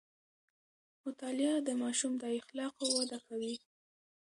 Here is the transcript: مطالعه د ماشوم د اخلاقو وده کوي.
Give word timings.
مطالعه 1.03 1.57
د 1.67 1.69
ماشوم 1.81 2.13
د 2.17 2.23
اخلاقو 2.39 2.85
وده 2.97 3.19
کوي. 3.27 3.55